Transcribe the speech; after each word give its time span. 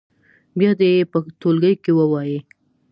بیا 0.57 0.71
دې 0.79 0.89
یې 0.97 1.03
په 1.11 1.17
ټولګي 1.39 1.73
کې 1.83 1.91
ووایي. 1.95 2.39